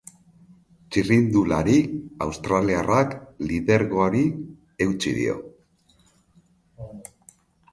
[0.95, 1.75] Txirrindulari
[2.25, 3.13] australiarrak
[3.51, 4.23] lidergoari
[4.87, 5.37] eutsi dio.